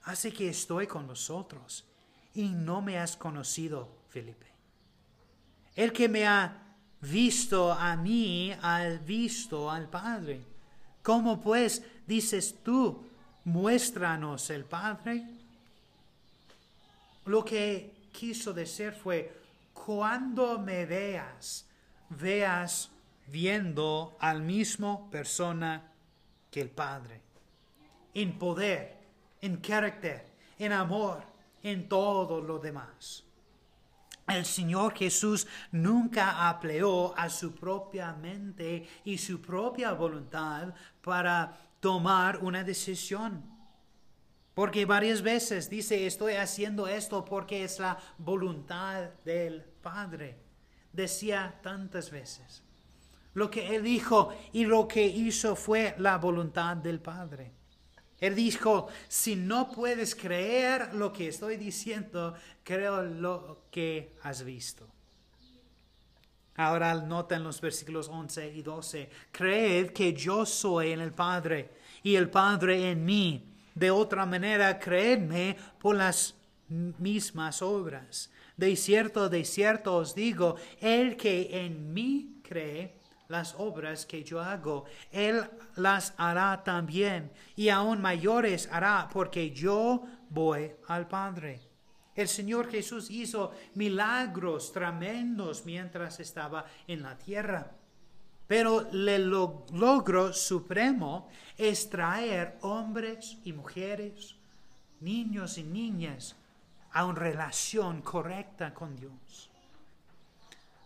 hace 0.05 0.33
que 0.33 0.49
estoy 0.49 0.87
con 0.87 1.07
vosotros 1.07 1.85
y 2.35 2.49
no 2.49 2.83
me 2.83 2.99
has 2.99 3.17
conocido, 3.17 3.88
Felipe. 4.09 4.47
El 5.76 5.93
que 5.93 6.09
me 6.09 6.26
ha 6.26 6.71
visto 7.00 7.73
a 7.73 7.97
mí, 7.97 8.52
ha 8.61 8.85
visto 9.05 9.71
al 9.71 9.88
Padre. 9.88 10.40
¿Cómo 11.02 11.40
pues 11.40 11.83
dices 12.07 12.57
tú, 12.62 13.05
muéstranos 13.45 14.50
el 14.50 14.64
Padre? 14.64 15.25
Lo 17.26 17.45
que 17.45 18.09
quiso 18.12 18.52
decir 18.52 18.93
fue, 18.93 19.40
cuando 19.73 20.59
me 20.59 20.85
veas, 20.85 21.67
veas 22.11 22.90
viendo 23.26 24.17
al 24.21 24.43
mismo 24.43 25.09
persona 25.11 25.93
que 26.50 26.61
el 26.61 26.71
Padre, 26.71 27.23
en 28.14 28.38
poder, 28.38 28.97
en 29.40 29.57
carácter, 29.59 30.26
en 30.59 30.73
amor, 30.73 31.23
en 31.62 31.88
todo 31.88 32.40
lo 32.40 32.59
demás. 32.59 33.25
El 34.26 34.45
Señor 34.45 34.95
Jesús 34.95 35.47
nunca 35.73 36.49
apleó 36.49 37.17
a 37.17 37.29
su 37.31 37.55
propia 37.55 38.12
mente 38.12 38.88
y 39.05 39.19
su 39.19 39.40
propia 39.40 39.93
voluntad 39.93 40.73
para 41.02 41.59
tomar 41.81 42.38
una 42.38 42.62
decisión. 42.62 43.43
Porque 44.55 44.85
varias 44.85 45.23
veces 45.23 45.71
dice, 45.71 46.07
estoy 46.07 46.35
haciendo 46.35 46.87
esto 46.87 47.25
porque 47.25 47.64
es 47.64 47.79
la 47.81 47.99
voluntad 48.19 49.11
del 49.25 49.62
Padre. 49.83 50.50
Decía 50.92 51.59
tantas 51.62 52.11
veces. 52.11 52.62
Lo 53.35 53.50
que 53.50 53.75
él 53.75 53.85
dijo 53.85 54.35
y 54.52 54.64
lo 54.64 54.88
que 54.88 55.04
hizo 55.06 55.54
fue 55.54 55.94
la 55.99 56.18
voluntad 56.18 56.76
del 56.76 57.00
Padre. 57.00 57.52
Él 58.18 58.35
dijo, 58.35 58.88
si 59.09 59.35
no 59.35 59.70
puedes 59.70 60.14
creer 60.14 60.94
lo 60.94 61.12
que 61.12 61.28
estoy 61.28 61.56
diciendo, 61.56 62.35
creo 62.62 63.02
lo 63.02 63.64
que 63.70 64.16
has 64.23 64.44
visto. 64.44 64.87
Ahora 66.56 66.94
nota 66.94 67.37
en 67.37 67.44
los 67.44 67.61
versículos 67.61 68.09
11 68.09 68.52
y 68.54 68.62
12, 68.62 69.11
creed 69.32 69.92
que 69.92 70.12
yo 70.12 70.44
soy 70.44 70.92
en 70.92 71.00
el 71.00 71.12
Padre 71.12 71.70
y 72.02 72.16
el 72.16 72.28
Padre 72.28 72.90
en 72.90 73.04
mí. 73.04 73.47
De 73.75 73.90
otra 73.90 74.26
manera, 74.26 74.78
creedme 74.78 75.56
por 75.78 75.97
las 75.97 76.35
mismas 76.71 77.62
obras. 77.62 78.31
De 78.57 78.75
cierto, 78.77 79.29
de 79.29 79.45
cierto 79.45 79.97
os 79.97 80.15
digo, 80.15 80.57
el 80.81 81.17
que 81.17 81.65
en 81.65 81.93
mí 81.93 82.41
cree, 82.43 82.99
las 83.29 83.55
obras 83.59 84.07
que 84.07 84.25
yo 84.25 84.41
hago, 84.41 84.87
Él 85.12 85.43
las 85.77 86.15
hará 86.17 86.62
también, 86.65 87.31
y 87.55 87.69
aún 87.69 88.00
mayores 88.00 88.69
hará, 88.73 89.09
porque 89.12 89.50
yo 89.50 90.05
voy 90.29 90.73
al 90.89 91.07
Padre. 91.07 91.61
El 92.15 92.29
Señor 92.29 92.69
Jesús 92.71 93.11
hizo 93.11 93.53
milagros 93.75 94.73
tremendos 94.73 95.65
mientras 95.65 96.19
estaba 96.19 96.67
en 96.87 97.03
la 97.03 97.17
tierra. 97.17 97.71
Pero 98.49 98.91
el 98.91 99.31
logro 99.31 100.33
supremo 100.33 101.29
es 101.57 101.89
traer 101.89 102.59
hombres 102.62 103.38
y 103.44 103.53
mujeres, 103.53 104.35
niños 104.99 105.57
y 105.57 105.62
niñas, 105.62 106.35
a 106.92 107.05
una 107.05 107.18
relación 107.18 108.03
correcta 108.03 108.74
con 108.74 108.96
Dios. 108.96 109.50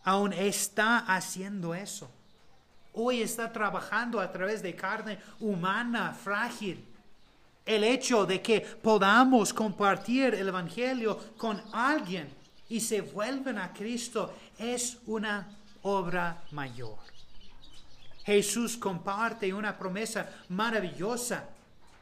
Aún 0.05 0.33
está 0.33 0.99
haciendo 0.99 1.75
eso 1.75 2.11
hoy 2.95 3.23
está 3.23 3.53
trabajando 3.53 4.21
a 4.21 4.31
través 4.31 4.63
de 4.63 4.75
carne 4.75 5.19
humana 5.41 6.15
frágil. 6.15 6.83
El 7.67 7.83
hecho 7.85 8.25
de 8.25 8.41
que 8.41 8.61
podamos 8.61 9.53
compartir 9.53 10.35
el 10.35 10.49
Evangelio 10.49 11.19
con 11.37 11.61
alguien 11.73 12.33
y 12.69 12.81
se 12.81 13.01
vuelven 13.01 13.59
a 13.59 13.73
Cristo 13.73 14.35
es 14.59 14.99
una 15.07 15.49
obra 15.83 16.43
mayor. 16.53 16.99
Jesús 18.25 18.77
comparte 18.77 19.53
una 19.53 19.77
promesa 19.77 20.31
maravillosa. 20.49 21.49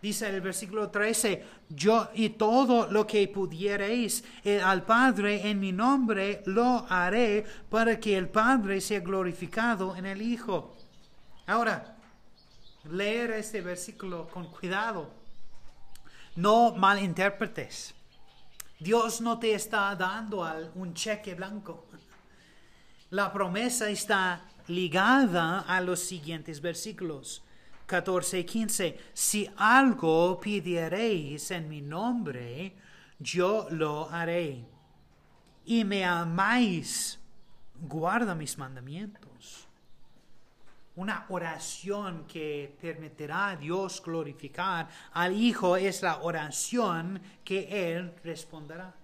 Dice 0.02 0.28
el 0.28 0.40
versículo 0.40 0.90
13, 0.90 1.44
yo 1.68 2.10
y 2.14 2.30
todo 2.30 2.90
lo 2.90 3.06
que 3.06 3.28
pudiereis 3.28 4.24
eh, 4.42 4.60
al 4.60 4.84
Padre 4.84 5.48
en 5.48 5.60
mi 5.60 5.70
nombre 5.70 6.42
lo 6.46 6.84
haré 6.88 7.44
para 7.70 8.00
que 8.00 8.18
el 8.18 8.28
Padre 8.28 8.80
sea 8.80 8.98
glorificado 8.98 9.94
en 9.94 10.06
el 10.06 10.20
Hijo. 10.20 10.76
Ahora, 11.46 11.96
leer 12.90 13.30
este 13.30 13.60
versículo 13.60 14.26
con 14.26 14.46
cuidado. 14.46 15.08
No 16.34 16.74
malinterpretes. 16.74 17.94
Dios 18.80 19.20
no 19.20 19.38
te 19.38 19.54
está 19.54 19.94
dando 19.94 20.44
un 20.74 20.94
cheque 20.94 21.36
blanco. 21.36 21.86
La 23.10 23.32
promesa 23.32 23.88
está 23.88 24.48
ligada 24.66 25.60
a 25.60 25.80
los 25.80 26.00
siguientes 26.00 26.60
versículos. 26.60 27.44
14 27.92 28.38
y 28.38 28.44
15. 28.44 28.98
Si 29.12 29.50
algo 29.54 30.40
pidiereis 30.40 31.50
en 31.50 31.68
mi 31.68 31.82
nombre, 31.82 32.74
yo 33.18 33.66
lo 33.68 34.08
haré. 34.10 34.64
Y 35.66 35.84
me 35.84 36.02
amáis, 36.02 37.20
guarda 37.82 38.34
mis 38.34 38.56
mandamientos 38.56 39.68
una 40.94 41.24
oración 41.30 42.26
que 42.26 42.76
permitirá 42.80 43.50
a 43.50 43.56
Dios 43.56 44.02
glorificar 44.02 44.88
al 45.12 45.34
Hijo 45.34 45.76
es 45.76 46.02
la 46.02 46.20
oración 46.22 47.20
que 47.42 47.96
Él 47.96 48.14
responderá. 48.22 48.94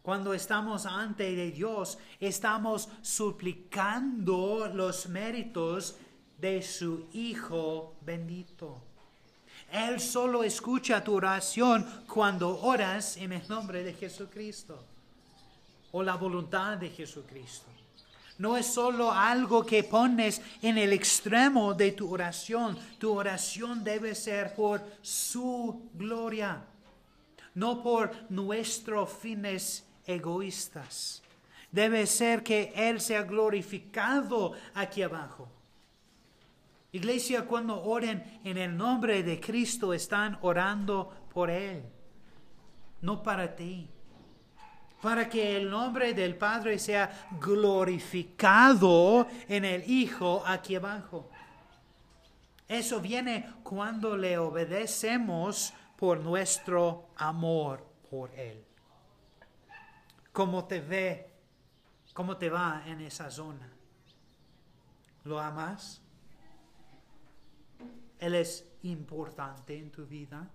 Cuando 0.00 0.32
estamos 0.34 0.86
ante 0.86 1.34
de 1.34 1.50
Dios, 1.50 1.98
estamos 2.20 2.88
suplicando 3.02 4.70
los 4.72 5.08
méritos 5.08 5.96
de 6.44 6.60
su 6.60 7.06
Hijo 7.14 7.94
bendito. 8.02 8.76
Él 9.72 9.98
solo 9.98 10.44
escucha 10.44 11.02
tu 11.02 11.14
oración 11.14 12.04
cuando 12.06 12.60
oras 12.60 13.16
en 13.16 13.32
el 13.32 13.48
nombre 13.48 13.82
de 13.82 13.94
Jesucristo 13.94 14.84
o 15.92 16.02
la 16.02 16.16
voluntad 16.16 16.76
de 16.76 16.90
Jesucristo. 16.90 17.64
No 18.36 18.58
es 18.58 18.66
solo 18.66 19.10
algo 19.10 19.64
que 19.64 19.84
pones 19.84 20.42
en 20.60 20.76
el 20.76 20.92
extremo 20.92 21.72
de 21.72 21.92
tu 21.92 22.12
oración. 22.12 22.78
Tu 22.98 23.10
oración 23.10 23.82
debe 23.82 24.14
ser 24.14 24.54
por 24.54 24.84
su 25.00 25.88
gloria, 25.94 26.62
no 27.54 27.82
por 27.82 28.12
nuestros 28.28 29.10
fines 29.10 29.86
egoístas. 30.04 31.22
Debe 31.72 32.06
ser 32.06 32.42
que 32.42 32.70
Él 32.76 33.00
sea 33.00 33.22
glorificado 33.22 34.52
aquí 34.74 35.00
abajo. 35.00 35.53
Iglesia, 36.94 37.44
cuando 37.44 37.82
oren 37.82 38.40
en 38.44 38.56
el 38.56 38.76
nombre 38.76 39.22
de 39.22 39.40
Cristo, 39.40 39.92
están 39.92 40.38
orando 40.42 41.10
por 41.32 41.50
Él, 41.50 41.82
no 43.02 43.22
para 43.22 43.54
ti 43.54 43.90
para 45.04 45.28
que 45.28 45.58
el 45.58 45.68
nombre 45.68 46.14
del 46.14 46.34
Padre 46.34 46.78
sea 46.78 47.28
glorificado 47.38 49.28
en 49.46 49.66
el 49.66 49.90
Hijo 49.90 50.42
aquí 50.46 50.76
abajo. 50.76 51.28
Eso 52.66 53.02
viene 53.02 53.52
cuando 53.62 54.16
le 54.16 54.38
obedecemos 54.38 55.74
por 55.98 56.20
nuestro 56.20 57.10
amor 57.16 57.86
por 58.10 58.30
Él. 58.30 58.64
¿Cómo 60.32 60.64
te 60.64 60.80
ve? 60.80 61.30
¿Cómo 62.14 62.38
te 62.38 62.48
va 62.48 62.82
en 62.86 63.02
esa 63.02 63.30
zona? 63.30 63.70
¿Lo 65.24 65.38
amas? 65.38 66.00
¿Él 68.18 68.34
es 68.34 68.66
importante 68.82 69.76
en 69.76 69.90
tu 69.90 70.06
vida? 70.06 70.48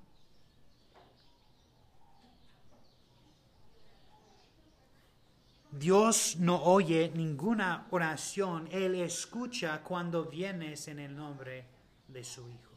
Dios 5.72 6.38
no 6.39 6.63
oye 6.63 7.12
ninguna 7.13 7.88
oración, 7.91 8.67
Él 8.72 8.95
escucha 8.95 9.82
cuando 9.84 10.26
vienes 10.26 10.88
en 10.88 11.00
el 11.00 11.15
nombre 11.15 11.65
de 12.08 12.24
su 12.24 12.41
Hijo. 12.41 12.74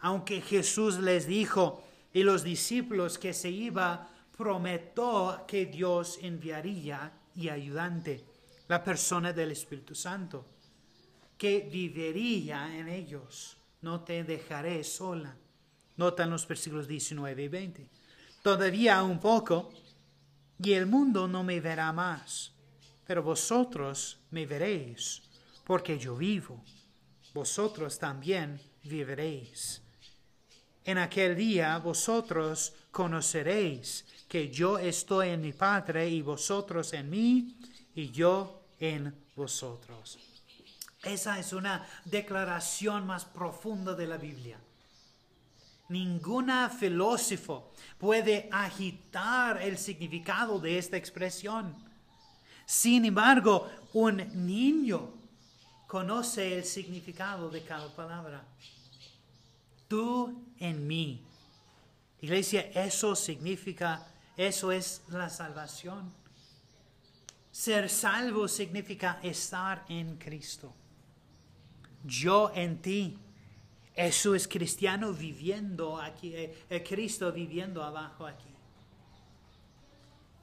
Aunque 0.00 0.40
Jesús 0.40 0.98
les 0.98 1.26
dijo 1.26 1.82
y 2.12 2.22
los 2.22 2.42
discípulos 2.42 3.18
que 3.18 3.32
se 3.32 3.50
iba 3.50 4.08
prometió 4.36 5.44
que 5.46 5.66
Dios 5.66 6.18
enviaría 6.22 7.12
y 7.34 7.48
ayudante, 7.48 8.24
la 8.68 8.82
persona 8.82 9.32
del 9.32 9.52
Espíritu 9.52 9.94
Santo, 9.94 10.44
que 11.38 11.60
viviría 11.70 12.76
en 12.76 12.88
ellos. 12.88 13.56
No 13.80 14.00
te 14.00 14.24
dejaré 14.24 14.82
sola. 14.82 15.34
Notan 15.96 16.30
los 16.30 16.46
versículos 16.46 16.88
19 16.88 17.44
y 17.44 17.48
20. 17.48 17.88
Todavía 18.42 19.02
un 19.02 19.20
poco, 19.20 19.70
y 20.62 20.72
el 20.72 20.86
mundo 20.86 21.28
no 21.28 21.44
me 21.44 21.60
verá 21.60 21.92
más, 21.92 22.52
pero 23.06 23.22
vosotros 23.22 24.18
me 24.30 24.46
veréis, 24.46 25.22
porque 25.64 25.98
yo 25.98 26.16
vivo. 26.16 26.62
Vosotros 27.32 27.98
también 27.98 28.60
viviréis. 28.82 29.80
En 30.84 30.98
aquel 30.98 31.36
día 31.36 31.78
vosotros 31.78 32.72
conoceréis 32.90 34.06
que 34.28 34.48
yo 34.50 34.78
estoy 34.78 35.28
en 35.28 35.42
mi 35.42 35.52
Padre 35.52 36.08
y 36.08 36.22
vosotros 36.22 36.92
en 36.94 37.10
mí 37.10 37.56
y 37.94 38.10
yo 38.10 38.62
en 38.80 39.14
vosotros. 39.36 40.27
Esa 41.02 41.38
es 41.38 41.52
una 41.52 41.86
declaración 42.04 43.06
más 43.06 43.24
profunda 43.24 43.94
de 43.94 44.06
la 44.06 44.16
Biblia. 44.16 44.58
Ninguna 45.88 46.68
filósofo 46.68 47.72
puede 47.98 48.48
agitar 48.52 49.62
el 49.62 49.78
significado 49.78 50.58
de 50.58 50.78
esta 50.78 50.96
expresión. 50.96 51.74
Sin 52.66 53.04
embargo, 53.04 53.70
un 53.94 54.16
niño 54.46 55.14
conoce 55.86 56.58
el 56.58 56.64
significado 56.64 57.48
de 57.48 57.62
cada 57.62 57.94
palabra. 57.94 58.44
Tú 59.88 60.44
en 60.58 60.86
mí. 60.86 61.24
Iglesia, 62.20 62.60
eso 62.74 63.16
significa 63.16 64.06
eso 64.38 64.70
es 64.70 65.02
la 65.08 65.28
salvación. 65.28 66.12
Ser 67.50 67.90
salvo 67.90 68.46
significa 68.46 69.18
estar 69.20 69.84
en 69.88 70.16
Cristo. 70.16 70.72
Yo 72.08 72.50
en 72.54 72.78
ti. 72.78 73.18
Eso 73.94 74.34
es 74.34 74.48
cristiano 74.48 75.12
viviendo 75.12 76.00
aquí, 76.00 76.34
eh, 76.34 76.54
eh, 76.70 76.82
Cristo 76.82 77.30
viviendo 77.32 77.82
abajo 77.82 78.26
aquí. 78.26 78.48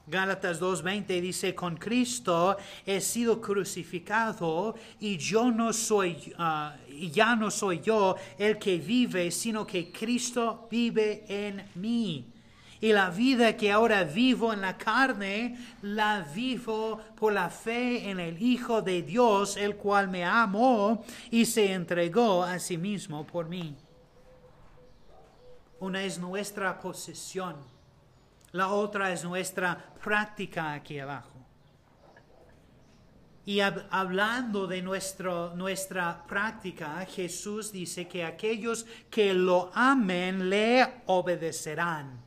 Gálatas 0.07 0.59
2:20 0.59 1.19
dice, 1.19 1.55
con 1.55 1.77
Cristo 1.77 2.57
he 2.85 3.01
sido 3.01 3.41
crucificado 3.41 4.75
y 4.99 5.17
yo 5.17 5.49
no 5.51 5.73
soy, 5.73 6.33
ah, 6.37 6.75
ya 7.11 7.35
no 7.35 7.49
soy 7.49 7.79
yo 7.79 8.15
el 8.37 8.59
que 8.59 8.77
vive, 8.77 9.31
sino 9.31 9.65
que 9.65 9.91
Cristo 9.91 10.67
vive 10.69 11.23
en 11.27 11.63
mí. 11.75 12.34
Y 12.81 12.91
la 12.91 13.09
vida 13.09 13.55
que 13.55 13.71
ahora 13.71 14.03
vivo 14.03 14.51
en 14.51 14.61
la 14.61 14.77
carne, 14.77 15.57
la 15.81 16.21
vivo 16.21 16.99
por 17.15 17.33
la 17.33 17.49
fe 17.49 18.09
en 18.09 18.19
el 18.19 18.41
Hijo 18.41 18.81
de 18.81 19.01
Dios, 19.01 19.57
el 19.57 19.75
cual 19.75 20.09
me 20.09 20.25
amó 20.25 21.03
y 21.31 21.45
se 21.45 21.71
entregó 21.71 22.43
a 22.43 22.59
sí 22.59 22.77
mismo 22.77 23.25
por 23.25 23.47
mí. 23.47 23.75
Una 25.79 26.03
es 26.03 26.19
nuestra 26.19 26.79
posesión, 26.79 27.55
la 28.51 28.69
otra 28.69 29.11
es 29.11 29.23
nuestra 29.23 29.93
práctica 30.03 30.73
aquí 30.73 30.99
abajo. 30.99 31.35
Y 33.45 33.59
hablando 33.59 34.65
de 34.65 34.81
nuestro, 34.81 35.55
nuestra 35.55 36.25
práctica, 36.25 37.05
Jesús 37.05 37.71
dice 37.71 38.07
que 38.07 38.25
aquellos 38.25 38.87
que 39.11 39.35
lo 39.35 39.69
amen 39.75 40.49
le 40.49 41.03
obedecerán. 41.05 42.24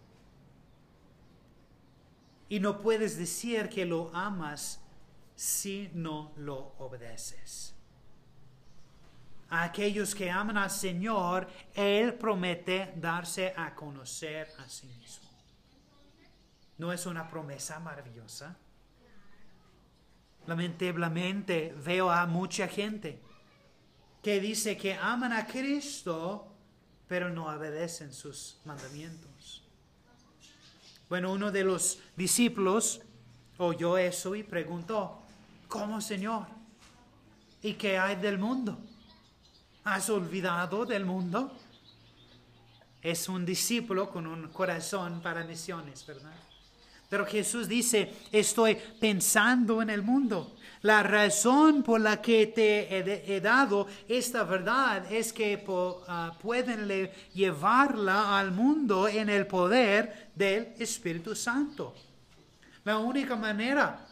Y 2.48 2.60
no 2.60 2.80
puedes 2.80 3.16
decir 3.16 3.68
que 3.68 3.84
lo 3.84 4.14
amas 4.14 4.80
si 5.34 5.90
no 5.94 6.32
lo 6.36 6.74
obedeces. 6.78 7.74
A 9.50 9.62
aquellos 9.62 10.14
que 10.14 10.30
aman 10.30 10.58
al 10.58 10.70
Señor, 10.70 11.48
Él 11.74 12.14
promete 12.14 12.92
darse 12.96 13.54
a 13.56 13.74
conocer 13.74 14.48
a 14.58 14.68
sí 14.68 14.86
mismo. 14.98 15.28
¿No 16.78 16.92
es 16.92 17.06
una 17.06 17.28
promesa 17.28 17.80
maravillosa? 17.80 18.56
Lamentablemente 20.46 21.74
veo 21.76 22.10
a 22.10 22.26
mucha 22.26 22.68
gente 22.68 23.20
que 24.22 24.40
dice 24.40 24.76
que 24.76 24.94
aman 24.94 25.32
a 25.32 25.46
Cristo, 25.46 26.52
pero 27.06 27.30
no 27.30 27.46
obedecen 27.46 28.12
sus 28.12 28.60
mandamientos. 28.64 29.37
Bueno, 31.08 31.32
uno 31.32 31.50
de 31.50 31.64
los 31.64 32.00
discípulos 32.16 33.00
oyó 33.56 33.96
eso 33.96 34.34
y 34.34 34.42
preguntó, 34.42 35.18
¿cómo 35.66 36.00
Señor? 36.00 36.46
¿Y 37.62 37.74
qué 37.74 37.98
hay 37.98 38.16
del 38.16 38.38
mundo? 38.38 38.78
¿Has 39.84 40.10
olvidado 40.10 40.84
del 40.84 41.06
mundo? 41.06 41.56
Es 43.00 43.28
un 43.28 43.46
discípulo 43.46 44.10
con 44.10 44.26
un 44.26 44.48
corazón 44.48 45.22
para 45.22 45.44
misiones, 45.44 46.06
¿verdad? 46.06 46.34
Pero 47.08 47.24
Jesús 47.24 47.68
dice, 47.68 48.12
estoy 48.30 48.76
pensando 49.00 49.80
en 49.80 49.90
el 49.90 50.02
mundo. 50.02 50.54
La 50.82 51.02
razón 51.02 51.82
por 51.82 52.00
la 52.00 52.22
que 52.22 52.46
te 52.46 53.34
he, 53.34 53.40
dado 53.40 53.88
esta 54.06 54.44
verdad 54.44 55.10
es 55.10 55.32
que 55.32 55.64
ah, 56.06 56.32
pueden 56.40 57.10
llevarla 57.34 58.38
al 58.38 58.52
mundo 58.52 59.08
en 59.08 59.28
el 59.28 59.46
poder 59.46 60.30
del 60.34 60.74
Espíritu 60.78 61.34
Santo. 61.34 61.94
La 62.84 62.98
única 62.98 63.34
manera 63.34 64.06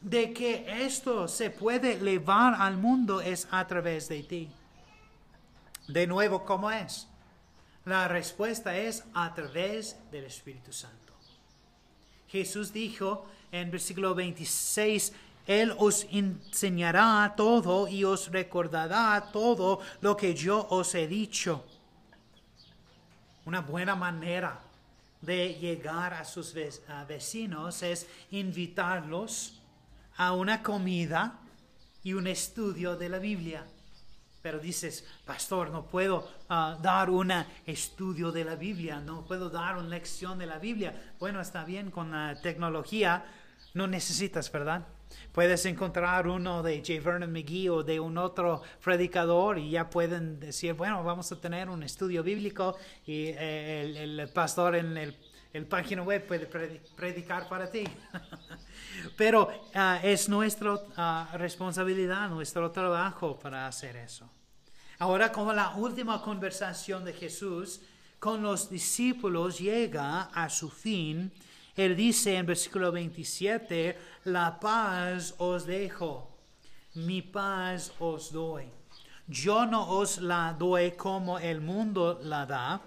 de 0.00 0.32
que 0.32 0.84
esto 0.84 1.28
se 1.28 1.50
puede 1.50 1.98
llevar 1.98 2.54
al 2.60 2.76
mundo 2.76 3.20
es 3.20 3.48
a 3.50 3.66
través 3.66 4.08
de 4.08 4.22
ti. 4.24 4.50
De 5.88 6.06
nuevo, 6.06 6.44
¿cómo 6.44 6.70
es? 6.70 7.08
La 7.84 8.06
respuesta 8.06 8.76
es 8.76 9.04
a 9.14 9.34
través 9.34 9.96
del 10.10 10.24
Espíritu 10.24 10.72
Santo. 10.72 11.01
Jesús 12.32 12.72
dijo 12.72 13.26
en 13.52 13.70
versículo 13.70 14.14
26, 14.14 15.12
Él 15.46 15.74
os 15.76 16.06
enseñará 16.10 17.34
todo 17.36 17.86
y 17.86 18.04
os 18.04 18.32
recordará 18.32 19.28
todo 19.30 19.80
lo 20.00 20.16
que 20.16 20.34
yo 20.34 20.66
os 20.70 20.94
he 20.94 21.06
dicho. 21.06 21.62
Una 23.44 23.60
buena 23.60 23.94
manera 23.94 24.58
de 25.20 25.54
llegar 25.60 26.14
a 26.14 26.24
sus 26.24 26.54
vecinos 27.06 27.82
es 27.82 28.08
invitarlos 28.30 29.60
a 30.16 30.32
una 30.32 30.62
comida 30.62 31.38
y 32.02 32.14
un 32.14 32.26
estudio 32.26 32.96
de 32.96 33.08
la 33.10 33.18
Biblia. 33.18 33.66
Pero 34.42 34.58
dices, 34.58 35.06
pastor, 35.24 35.70
no 35.70 35.86
puedo 35.86 36.28
ah, 36.48 36.76
dar 36.82 37.08
un 37.10 37.32
estudio 37.64 38.32
de 38.32 38.44
la 38.44 38.56
Biblia, 38.56 39.00
no 39.00 39.24
puedo 39.24 39.48
dar 39.48 39.78
una 39.78 39.88
lección 39.88 40.38
de 40.38 40.46
la 40.46 40.58
Biblia. 40.58 41.14
Bueno, 41.20 41.40
está 41.40 41.64
bien 41.64 41.90
con 41.90 42.10
la 42.10 42.40
tecnología, 42.40 43.24
no 43.74 43.86
necesitas, 43.86 44.50
¿verdad? 44.50 44.86
Puedes 45.32 45.64
encontrar 45.66 46.26
uno 46.26 46.62
de 46.62 46.78
J. 46.78 47.00
Vernon 47.02 47.32
McGee 47.32 47.68
o 47.68 47.82
de 47.82 48.00
un 48.00 48.18
otro 48.18 48.62
predicador 48.82 49.58
y 49.58 49.70
ya 49.70 49.88
pueden 49.88 50.40
decir, 50.40 50.74
bueno, 50.74 51.04
vamos 51.04 51.30
a 51.32 51.40
tener 51.40 51.68
un 51.68 51.82
estudio 51.82 52.22
bíblico 52.22 52.76
y 53.06 53.26
eh, 53.28 53.94
el, 54.02 54.28
pastor 54.30 54.76
en 54.76 54.96
el, 54.96 55.16
el 55.52 55.66
página 55.66 56.02
web 56.02 56.26
puede 56.26 56.46
predicar 56.96 57.48
para 57.48 57.70
ti. 57.70 57.84
Pero 59.16 59.50
ah, 59.74 60.00
es 60.02 60.28
nuestra 60.28 60.78
ah, 60.96 61.28
responsabilidad, 61.34 62.28
nuestro 62.28 62.70
trabajo 62.70 63.38
para 63.38 63.66
hacer 63.66 63.96
eso. 63.96 64.28
Ahora, 64.98 65.32
como 65.32 65.52
la 65.52 65.70
última 65.76 66.20
conversación 66.22 67.04
de 67.04 67.12
Jesús 67.12 67.80
con 68.18 68.42
los 68.42 68.70
discípulos 68.70 69.58
llega 69.58 70.22
a 70.32 70.48
su 70.48 70.70
fin, 70.70 71.32
él 71.74 71.96
dice 71.96 72.36
en 72.36 72.46
versículo 72.46 72.92
27, 72.92 73.98
la 74.24 74.60
paz 74.60 75.34
os 75.38 75.66
dejo, 75.66 76.36
mi 76.94 77.22
paz 77.22 77.92
os 77.98 78.30
doy. 78.30 78.66
Yo 79.26 79.66
no 79.66 79.88
os 79.88 80.18
la 80.18 80.54
doy 80.58 80.92
como 80.92 81.38
el 81.38 81.60
mundo 81.60 82.20
la 82.22 82.44
da. 82.44 82.82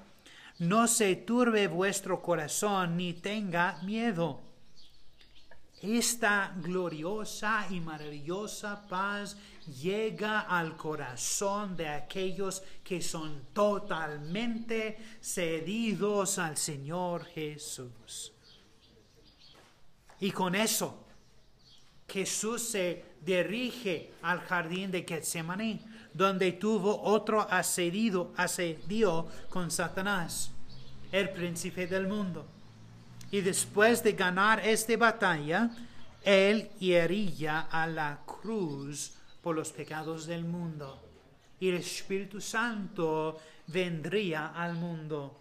No 0.60 0.88
se 0.88 1.16
turbe 1.16 1.68
vuestro 1.68 2.22
corazón 2.22 2.96
ni 2.98 3.14
tenga 3.14 3.80
miedo 3.84 4.45
esta 5.86 6.54
gloriosa 6.62 7.68
y 7.70 7.80
maravillosa 7.80 8.88
paz 8.88 9.38
llega 9.82 10.42
al 10.42 10.76
corazón 10.76 11.76
de 11.76 11.88
aquellos 11.88 12.64
que 12.84 13.02
son 13.02 13.48
totalmente 13.54 14.98
cedidos 15.22 16.38
al 16.38 16.58
Señor 16.58 17.26
Jesús. 17.26 18.32
Y 20.20 20.32
con 20.32 20.56
eso, 20.56 21.06
Jesús 22.08 22.62
se 22.62 23.04
dirige 23.22 24.14
al 24.22 24.40
jardín 24.42 24.92
de 24.92 25.04
Getsemaní, 25.04 25.82
donde 26.14 26.54
tuvo 26.54 27.02
otro 27.02 27.42
asedio, 27.42 28.32
asedio 28.38 29.28
con 29.50 29.70
Satanás, 29.70 30.52
el 31.12 31.30
príncipe 31.32 31.88
del 31.88 32.08
mundo. 32.08 32.55
Y 33.32 33.42
después 33.42 34.04
de 34.04 34.14
ganar 34.14 34.60
esta 34.66 34.96
batalla, 34.98 35.70
Él 36.24 36.70
iría 36.80 37.62
a 37.62 37.88
la 37.88 38.20
cruz 38.26 39.14
por 39.42 39.56
los 39.56 39.72
pecados 39.72 40.26
del 40.26 40.46
mundo. 40.46 41.02
Y 41.60 41.70
el 41.70 41.76
Espíritu 41.76 42.42
Santo 42.42 43.40
vendría 43.68 44.48
al 44.48 44.74
mundo. 44.74 45.40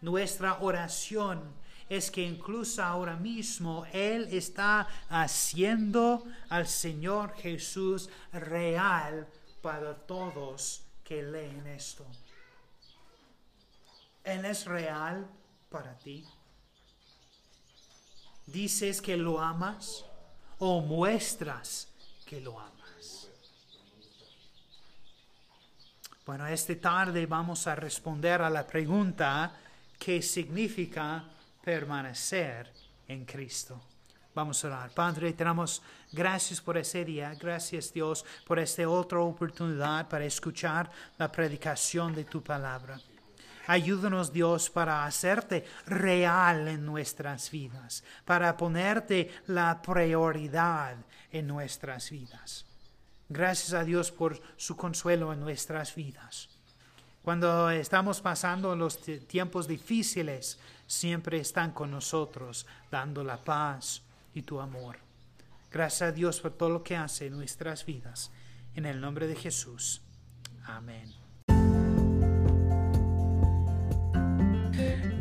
Nuestra 0.00 0.58
oración 0.60 1.42
es 1.88 2.10
que 2.10 2.22
incluso 2.22 2.82
ahora 2.82 3.16
mismo 3.16 3.86
Él 3.92 4.28
está 4.30 4.86
haciendo 5.08 6.24
al 6.48 6.66
Señor 6.66 7.34
Jesús 7.36 8.10
real 8.32 9.26
para 9.62 9.94
todos 9.94 10.82
que 11.02 11.22
leen 11.22 11.66
esto. 11.66 12.06
Él 14.22 14.44
es 14.44 14.66
real 14.66 15.26
para 15.70 15.98
ti. 15.98 16.24
Dices 18.48 19.02
que 19.02 19.14
lo 19.14 19.40
amas 19.40 20.06
o 20.58 20.80
muestras 20.80 21.88
que 22.24 22.40
lo 22.40 22.58
amas. 22.58 23.28
Bueno, 26.24 26.46
esta 26.46 26.74
tarde 26.80 27.26
vamos 27.26 27.66
a 27.66 27.74
responder 27.74 28.40
a 28.40 28.48
la 28.48 28.66
pregunta 28.66 29.54
¿qué 29.98 30.22
significa 30.22 31.24
permanecer 31.62 32.72
en 33.06 33.26
Cristo? 33.26 33.80
Vamos 34.34 34.64
a 34.64 34.68
orar. 34.68 34.90
Padre, 34.94 35.34
te 35.34 35.44
damos 35.44 35.82
gracias 36.10 36.60
por 36.60 36.78
ese 36.78 37.04
día. 37.04 37.34
Gracias 37.34 37.92
Dios 37.92 38.24
por 38.46 38.58
esta 38.58 38.88
otra 38.88 39.20
oportunidad 39.20 40.08
para 40.08 40.24
escuchar 40.24 40.90
la 41.18 41.30
predicación 41.30 42.14
de 42.14 42.24
tu 42.24 42.42
palabra. 42.42 42.98
Ayúdanos 43.68 44.32
Dios 44.32 44.70
para 44.70 45.04
hacerte 45.04 45.62
real 45.84 46.68
en 46.68 46.86
nuestras 46.86 47.50
vidas, 47.50 48.02
para 48.24 48.56
ponerte 48.56 49.30
la 49.46 49.82
prioridad 49.82 50.96
en 51.30 51.46
nuestras 51.46 52.10
vidas. 52.10 52.64
Gracias 53.28 53.74
a 53.74 53.84
Dios 53.84 54.10
por 54.10 54.40
su 54.56 54.74
consuelo 54.74 55.34
en 55.34 55.40
nuestras 55.40 55.94
vidas. 55.94 56.48
Cuando 57.22 57.68
estamos 57.68 58.22
pasando 58.22 58.74
los 58.74 59.00
tiempos 59.26 59.68
difíciles, 59.68 60.58
siempre 60.86 61.38
están 61.38 61.72
con 61.72 61.90
nosotros, 61.90 62.66
dando 62.90 63.22
la 63.22 63.36
paz 63.36 64.00
y 64.32 64.40
tu 64.40 64.60
amor. 64.60 64.96
Gracias 65.70 66.08
a 66.08 66.12
Dios 66.12 66.40
por 66.40 66.52
todo 66.52 66.70
lo 66.70 66.82
que 66.82 66.96
hace 66.96 67.26
en 67.26 67.36
nuestras 67.36 67.84
vidas. 67.84 68.30
En 68.74 68.86
el 68.86 68.98
nombre 68.98 69.26
de 69.26 69.36
Jesús. 69.36 70.00
Amén. 70.64 71.17